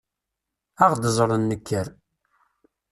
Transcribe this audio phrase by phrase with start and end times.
[0.83, 1.87] Ad ɣ-d-ẓren nekker.